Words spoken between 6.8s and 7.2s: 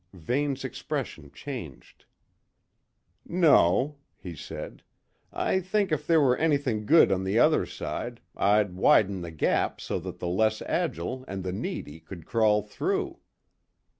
good